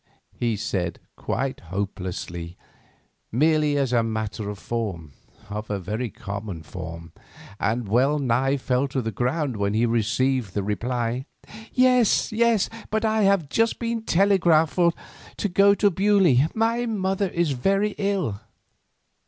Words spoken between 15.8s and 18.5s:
Beaulieu; my mother is very ill."